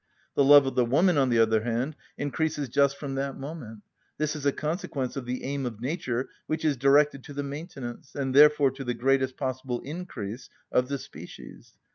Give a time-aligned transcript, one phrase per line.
[0.33, 3.83] The love of the woman, on the other hand, increases just from that moment.
[4.17, 8.15] This is a consequence of the aim of nature which is directed to the maintenance,
[8.15, 11.73] and therefore to the greatest possible increase, of the species.